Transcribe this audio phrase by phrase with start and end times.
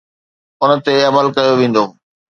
[0.63, 1.85] ان تي عمل ڪيو ويندو.